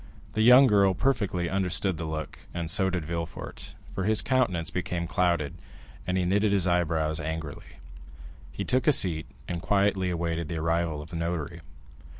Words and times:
The 0.33 0.41
young 0.41 0.65
girl 0.65 0.95
perfectly 0.95 1.47
understood 1.47 1.97
the 1.97 2.05
look, 2.05 2.47
and 2.55 2.71
so 2.71 2.89
did 2.89 3.05
Villefort, 3.05 3.75
for 3.93 4.03
his 4.05 4.23
countenance 4.23 4.71
became 4.71 5.05
clouded, 5.05 5.53
and 6.07 6.17
he 6.17 6.25
knitted 6.25 6.51
his 6.51 6.65
eyebrows 6.67 7.19
angrily. 7.19 7.77
He 8.51 8.63
took 8.65 8.87
a 8.87 8.93
seat, 8.93 9.27
and 9.47 9.61
quietly 9.61 10.09
awaited 10.09 10.47
the 10.47 10.57
arrival 10.57 11.03
of 11.03 11.11
the 11.11 11.17
notary. 11.17 11.61